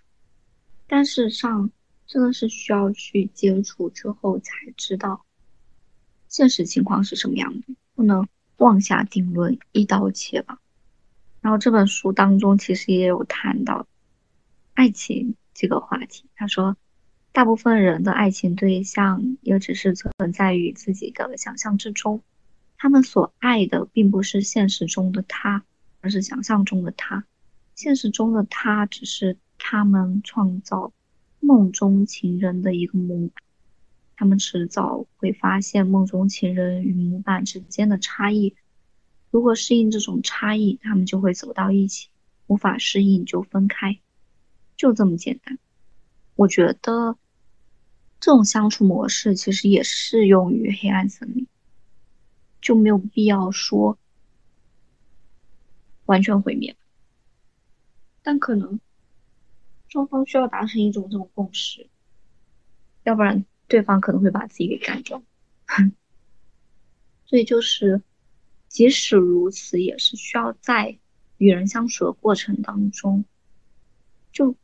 [0.86, 1.72] 但事实上，
[2.10, 5.24] 真的是需要去接触之后才知道
[6.26, 8.26] 现实情况是什么样的，不能。
[8.56, 10.58] 妄下定论，一刀切吧。
[11.40, 13.86] 然后这本书当中其实也有谈到
[14.74, 16.26] 爱情这个话题。
[16.34, 16.76] 他说，
[17.32, 22.20] 大部分人的爱情对象也只是存在于自己的想象之中，
[22.76, 25.64] 他们所爱的并不是现实中的他，
[26.02, 27.24] 而是想象中的他。
[27.74, 30.92] 现实中的他只是他们创造
[31.40, 33.42] 梦中情人的一个模板。
[34.16, 38.54] 他们迟早会发现梦中情人与模板之间的差异。
[39.30, 42.10] 如果适应这种差异，他们就会走到一起；
[42.46, 43.98] 无法适应就分开，
[44.76, 45.58] 就这么简单。
[46.36, 47.16] 我觉得
[48.18, 51.46] 这种相处模式其实也适用于黑暗森林，
[52.60, 53.96] 就没有必要说
[56.04, 56.76] 完全毁灭。
[58.22, 58.80] 但可能
[59.90, 61.90] 双方需要达成一种这种共识，
[63.04, 63.44] 要不然。
[63.68, 65.22] 对方可能会把自己给干掉，
[67.24, 68.02] 所以就是，
[68.66, 70.98] 即使如此，也是需要在
[71.36, 73.24] 与人相处的过程当中，
[74.32, 74.56] 就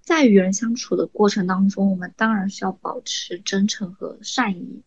[0.00, 4.82] 在与人相处的过程当中，我们当然是要保持真诚和善意，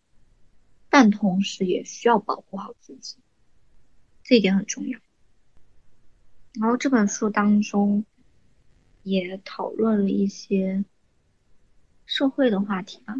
[0.90, 3.18] 但同时也需要保护好自己，
[4.24, 4.98] 这一点很重要。
[6.54, 8.04] 然后这本书当中
[9.02, 10.84] 也讨论了一些
[12.06, 13.16] 社会的话题吧。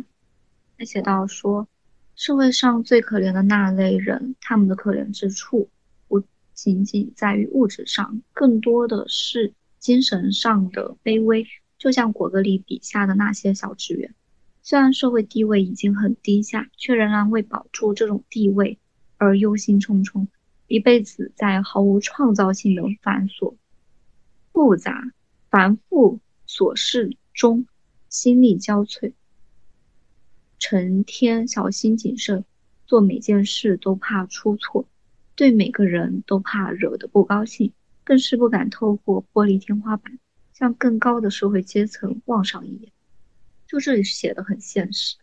[0.79, 1.69] 他写到说，
[2.15, 5.69] 社会上最可怜的那类人，他们的可怜之处
[6.09, 6.23] 不
[6.55, 11.47] 仅仅在于物质上，更多的是精神上的卑微。
[11.79, 14.15] 就像果戈里笔下的那些小职员，
[14.63, 18.79] 虽然社会地位已经很低下，却仍然为保住这种地位
[19.17, 20.29] 而忧心忡忡，
[20.69, 23.57] 一辈子在毫无创造性的繁琐、
[24.53, 25.11] 复杂、
[25.53, 27.67] 繁复琐事中
[28.09, 29.13] 心力交瘁。
[30.59, 32.47] 成天小心谨慎，
[32.87, 34.89] 做每件事都怕出错，
[35.35, 37.71] 对每个人都怕惹得不高兴，
[38.03, 40.19] 更是不敢透过玻璃天花板
[40.55, 42.91] 向更高的社会阶层望上一眼。
[43.67, 45.17] 就这里写的很现实，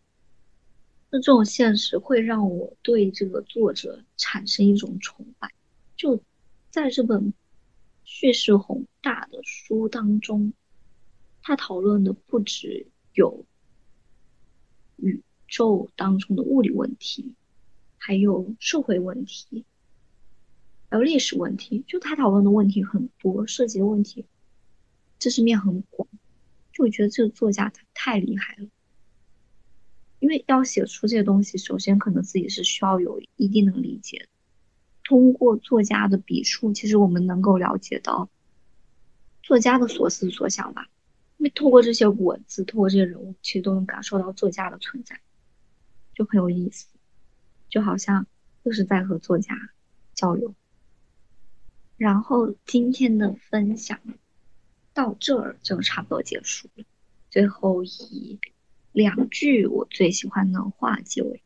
[1.10, 5.50] 那这种现实会让我对这个作者产生一种崇拜。
[5.98, 6.22] 就
[6.70, 7.34] 在这本
[8.12, 10.54] 叙事宏大的书当中，
[11.44, 13.46] 他讨论的不只有
[14.96, 15.22] 宇。
[15.52, 17.34] 宙当中的物理问题，
[17.98, 19.66] 还有社会问题，
[20.92, 24.28] 还有历史问题，就他讨论的问题很多，涉及的问题
[25.18, 26.08] 知识面很广，
[26.72, 28.68] 就我觉得这个作家他太厉害了。
[30.20, 34.30] 因为要写出这些东西，首先可能自己是需要有一定的理解，
[35.10, 38.30] 通过作家的笔触，其实我们能够了解到
[39.42, 40.88] 作家的所思所想吧。
[41.38, 45.20] 因为透过这些文字，透过这些人物，其实都能感受到作家的存在。
[46.14, 46.86] 就很有意思，
[47.70, 48.28] 就好像
[48.64, 49.56] 就是在和作家
[50.14, 50.54] 交流。
[51.98, 54.00] 然后今天的分享
[54.94, 56.86] 到这儿就差不多结束了。
[57.32, 58.40] 最后以
[58.92, 61.42] 两句我最喜欢的话结尾，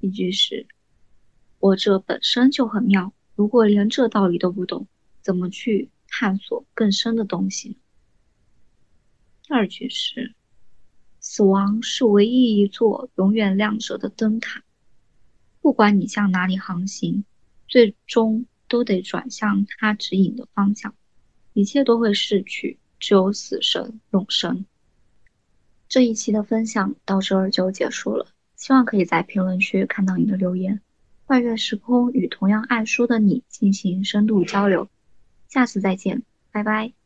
[0.00, 0.66] 一句是
[1.60, 4.88] “我这本身就很妙，如果连这道理都不懂，
[5.22, 7.78] 怎么去探索更深的东西？”
[9.46, 10.34] 第二句是。
[11.22, 14.64] 死亡是唯一一座永远亮着的灯塔，
[15.60, 17.26] 不管你向哪里航行，
[17.68, 20.94] 最终都得转向它指引的方向。
[21.52, 24.64] 一切都会逝去，只有死神永生。
[25.90, 30.80] 这一期的分享到这儿就结束了，希望可以在评论区看到你的留言，
[31.30, 34.88] 跨越时空与同样爱书的你进行深度交流。
[35.48, 36.99] 下次再见，拜拜。